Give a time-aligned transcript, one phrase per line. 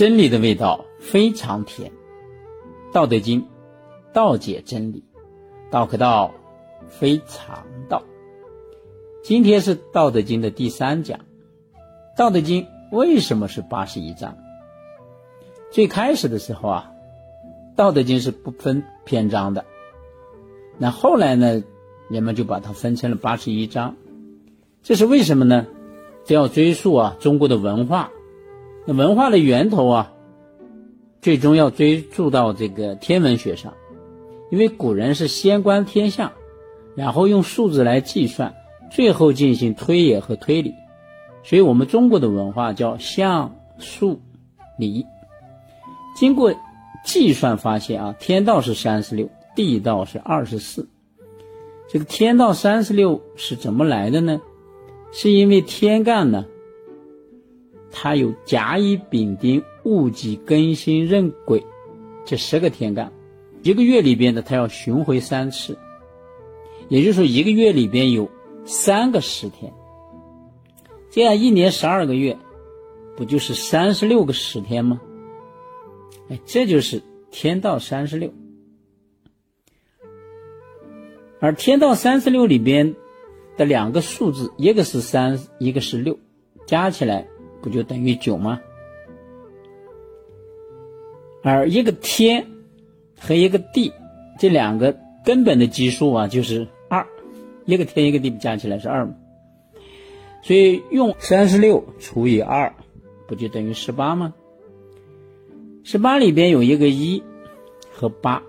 [0.00, 1.90] 真理的味道非常甜，
[2.90, 3.42] 《道德经》
[4.14, 5.04] 道解真理，
[5.70, 6.32] 道可道
[6.88, 8.02] 非常道。
[9.22, 11.18] 今天是《道德经》的第三讲，
[12.16, 14.38] 《道德经》为什么是八十一章？
[15.70, 16.92] 最开始的时候啊，
[17.76, 19.66] 《道德经》是不分篇章的，
[20.78, 21.62] 那后来呢，
[22.08, 23.96] 人们就把它分成了八十一章，
[24.82, 25.66] 这是为什么呢？
[26.24, 28.10] 这要追溯啊，中国的文化。
[28.92, 30.12] 文化的源头啊，
[31.22, 33.74] 最终要追溯到这个天文学上，
[34.50, 36.32] 因为古人是先观天象，
[36.96, 38.54] 然后用数字来计算，
[38.90, 40.74] 最后进行推演和推理，
[41.44, 44.20] 所以我们中国的文化叫象数
[44.78, 45.06] 理。
[46.16, 46.54] 经过
[47.04, 50.88] 计算发现啊，天道是三十六，地道是二十四。
[51.88, 54.40] 这个天道三十六是怎么来的呢？
[55.12, 56.44] 是因为天干呢？
[57.90, 61.64] 它有甲乙丙丁戊己庚辛壬癸
[62.24, 63.12] 这十个天干，
[63.62, 65.76] 一个月里边呢，它要巡回三次，
[66.88, 68.30] 也就是说一个月里边有
[68.64, 69.72] 三个十天，
[71.10, 72.38] 这样一年十二个月，
[73.16, 75.00] 不就是三十六个十天吗？
[76.28, 78.32] 哎，这就是天道三十六，
[81.40, 82.94] 而天道三十六里边
[83.56, 86.16] 的两个数字，一个是三，一个是六，
[86.66, 87.26] 加起来。
[87.62, 88.60] 不就等于九吗？
[91.42, 92.46] 而一个天
[93.18, 93.92] 和一个地
[94.38, 97.06] 这两个根本的基数啊，就是二，
[97.64, 99.14] 一个天一个地加起来是二嘛。
[100.42, 102.74] 所以用三十六除以二，
[103.26, 104.34] 不就等于十八吗？
[105.84, 107.22] 十八里边有一个一
[107.90, 108.42] 和八，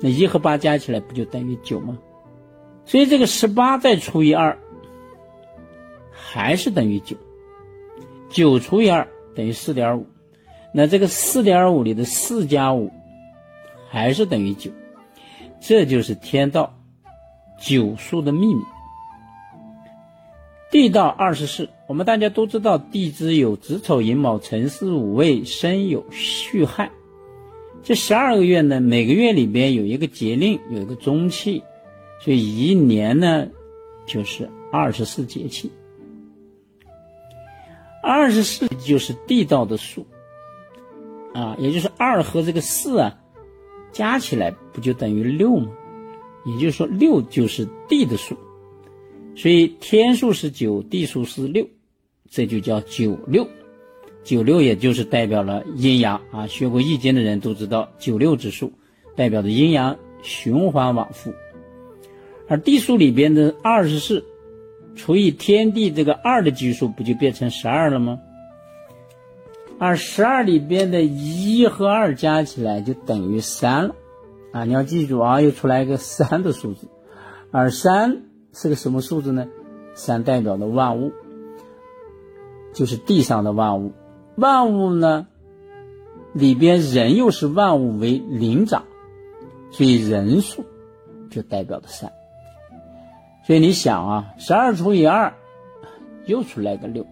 [0.00, 1.98] 那一和八加起来不就等于九吗？
[2.84, 4.58] 所以这个十八再除以二，
[6.10, 7.16] 还是等于九。
[8.32, 10.06] 九除以二等于四点五，
[10.72, 12.90] 那这个四点五里的四加五
[13.90, 14.70] 还是等于九，
[15.60, 16.74] 这就是天道
[17.60, 18.62] 九数的秘密。
[20.70, 26.90] 地道二十四，我们大家都知道，地支有子丑寅卯辰巳午未申酉戌亥，
[27.82, 31.62] 这十二个月呢，每个月里边有一个节令，有一个中气，
[32.20, 33.46] 所以一年呢
[34.06, 35.70] 就是二十四节气。
[38.02, 40.04] 二十四就是地道的数，
[41.32, 43.14] 啊，也就是二和这个四啊，
[43.92, 45.70] 加起来不就等于六吗？
[46.44, 48.36] 也就是说，六就是地的数，
[49.36, 51.64] 所以天数是九，地数是六，
[52.28, 53.46] 这就叫九六。
[54.24, 58.72] 九六也就是代表了阴阳啊，学过易经的人都知道，九六之数
[59.14, 61.32] 代表着阴阳循环往复，
[62.48, 64.24] 而地数里边的二十四。
[64.94, 68.20] 除以天地这个二的基数，不就变成十二了吗？
[69.78, 73.94] 而十二里边的一和二加起来就等于三了，
[74.52, 76.86] 啊，你要记住啊，又出来一个三的数字。
[77.50, 79.48] 而三是个什么数字呢？
[79.94, 81.12] 三代表的万物，
[82.72, 83.92] 就是地上的万物。
[84.36, 85.26] 万物呢，
[86.32, 88.84] 里边人又是万物为灵长，
[89.70, 90.64] 所以人数
[91.30, 92.12] 就代表的三。
[93.44, 95.34] 所以你想啊，十二除以二，
[96.26, 97.06] 又出来个六，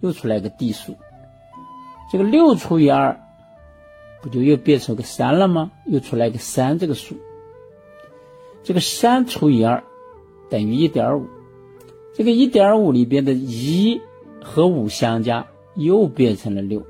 [0.00, 0.96] 又出来个地数。
[2.10, 3.20] 这个六除以二，
[4.20, 5.70] 不就又变成个三了吗？
[5.86, 7.16] 又出来个三这个数。
[8.64, 9.84] 这个三除以二，
[10.50, 11.26] 等于一点五。
[12.14, 14.00] 这个一点五里边的一
[14.42, 16.84] 和五相加，又变成了六。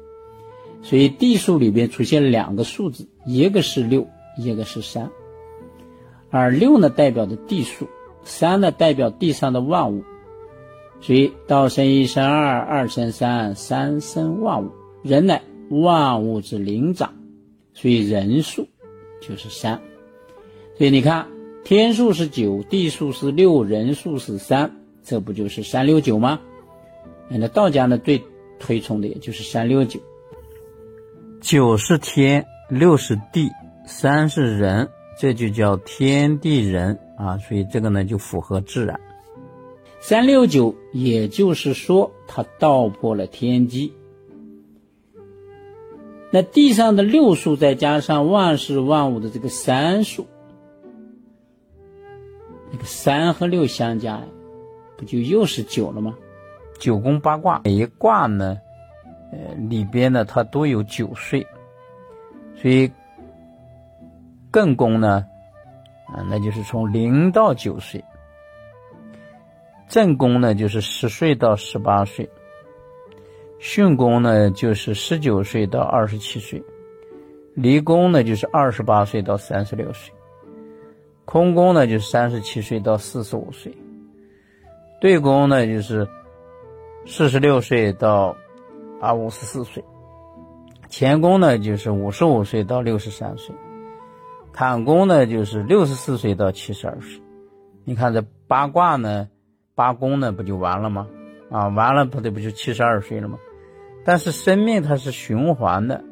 [0.83, 5.11] 所以地数里边出现两个数字，一个是六，一个是三。
[6.31, 7.89] 而六呢，代表的地数。
[8.25, 10.05] 三呢，代表地上的万物，
[11.01, 14.71] 所以道生一，生二，二生三，三生万物。
[15.03, 17.13] 人乃万物之灵长，
[17.75, 18.69] 所以人数
[19.21, 19.81] 就是三。
[20.79, 21.27] 所以你看，
[21.65, 24.71] 天数是九，地数是六，人数是三，
[25.03, 26.39] 这不就是三六九吗？
[27.29, 28.23] 那道家呢，最
[28.61, 29.99] 推崇的也就是三六九。
[31.41, 33.49] 九是天，六是地，
[33.85, 34.89] 三是人，
[35.19, 36.97] 这就叫天地人。
[37.17, 38.99] 啊，所以这个呢就符合自然。
[40.01, 43.93] 三六九，也就是说，它道破了天机。
[46.33, 50.27] 那地上的六数再加上万事万物的这个三数，
[52.73, 54.21] 那个三和六相加，
[54.97, 56.17] 不就又是九了吗？
[56.81, 58.59] 九宫八卦，每一卦呢，
[59.31, 61.47] 呃，里边呢它都有九岁，
[62.57, 62.91] 所以
[64.51, 65.27] 艮宫呢。
[66.15, 68.05] 啊，那就是从零到九岁，
[69.89, 72.29] 正宫呢就是十岁到十八岁，
[73.61, 76.63] 巽宫呢就是十九岁到二十七岁，
[77.55, 80.13] 离宫呢就是二十八岁到三十六岁，
[81.25, 83.73] 空宫呢就是三十七岁到四十五岁，
[85.01, 86.07] 对宫呢就是
[87.07, 88.37] 四十六岁到
[89.01, 89.83] 啊五十四岁，
[90.91, 93.55] 乾宫呢就是五十五岁到六十三岁，
[94.53, 97.21] 坎宫呢就是六十四岁到七十二岁。
[97.85, 99.29] 你看这八卦呢，
[99.75, 101.09] 八宫呢不就完了吗？
[101.51, 103.39] 啊，完了不得不就七十二岁了吗？
[104.05, 106.05] 但是生命它是循环的，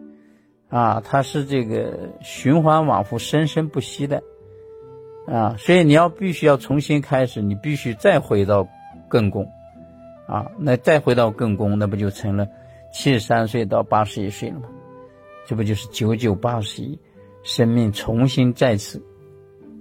[0.69, 4.23] 啊，它是这个循环往复、生生不息的，
[5.27, 8.69] 啊，所以你要必须要重新开始，你必须再回到
[9.09, 9.49] 艮宫，
[10.27, 12.47] 啊，那再回到艮宫，那不就成了
[12.93, 14.69] 七十三岁到八十一岁了吗？
[15.47, 16.99] 这不就是九九八十一，
[17.43, 19.03] 生命重新再次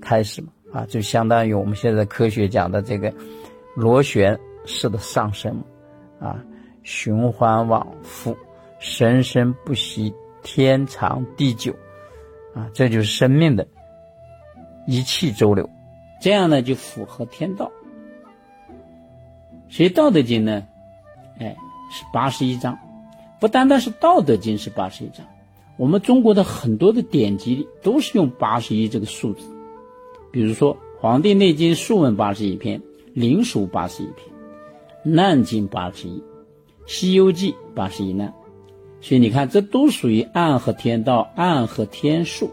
[0.01, 0.49] 开始嘛？
[0.71, 3.13] 啊，就相当于我们现在科学讲的这个
[3.75, 5.59] 螺旋式的上升，
[6.19, 6.39] 啊，
[6.83, 8.37] 循环往复，
[8.79, 10.13] 生生不息，
[10.43, 11.73] 天长地久，
[12.53, 13.67] 啊，这就是生命的
[14.85, 15.67] 一气周流，
[16.21, 17.71] 这样呢就符合天道。
[19.67, 20.67] 所以《道德经》呢，
[21.39, 21.55] 哎，
[21.91, 22.77] 是八十一章，
[23.39, 25.25] 不单单是《道德经》是八十一章，
[25.79, 29.47] 我们中国的很多的典籍里都是用八十一这个数字。
[30.29, 32.81] 比如说，《黄帝内经·素问》八十一篇，
[33.13, 34.27] 《灵枢》八十一篇，
[35.09, 36.19] 《难经》八十一，
[36.85, 38.33] 《西游记》八十一难，
[38.99, 42.51] 所以你看，这都属于暗合天道、暗合天数。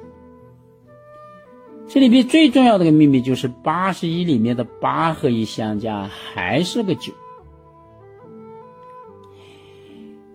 [1.88, 7.12] 这里边最重要的一个秘密就是八十一里面的八和一相加还是个九。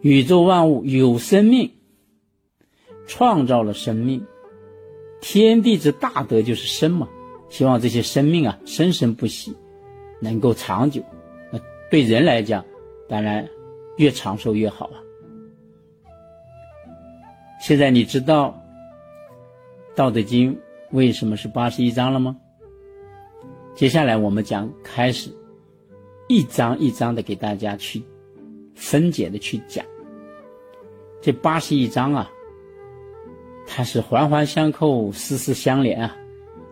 [0.01, 1.71] 宇宙万物有生命，
[3.07, 4.25] 创造了生命，
[5.21, 7.07] 天地之大德就是生嘛。
[7.49, 9.55] 希望这些生命啊生生不息，
[10.21, 11.03] 能够长久。
[11.51, 11.59] 那
[11.89, 12.63] 对人来讲，
[13.09, 13.47] 当然
[13.97, 15.03] 越长寿越好啊。
[17.61, 18.57] 现在你知道
[19.95, 20.55] 《道德经》
[20.91, 22.37] 为什么是八十一章了吗？
[23.75, 25.29] 接下来我们将开始
[26.27, 28.01] 一章一章的给大家去
[28.75, 29.85] 分解的去讲。
[31.21, 32.31] 这八十一章啊，
[33.73, 36.17] 它是环环相扣、丝丝相连啊。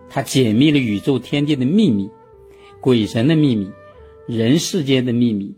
[0.10, 2.10] 它解密了宇宙天地的秘密，
[2.82, 3.72] 鬼神的秘密，
[4.28, 5.56] 人世间的秘密，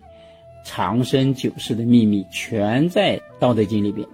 [0.63, 4.07] 长生久世的秘密，全在《道德经》里边，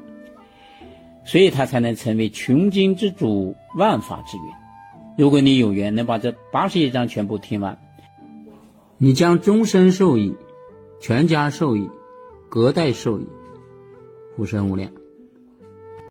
[1.25, 4.45] 所以它才能成为穷经之主，万法之源。
[5.18, 7.77] 如果你有缘能把这八十一章全部听完，
[8.97, 10.33] 你将终身受益，
[11.01, 11.89] 全家受益，
[12.47, 13.27] 隔代受益，
[14.38, 14.89] 福生无量。